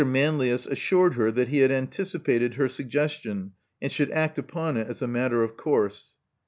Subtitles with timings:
[0.03, 5.03] Manlius assured her that he had anticipated her suggestion, and should act upon it as
[5.03, 6.15] a matter of course.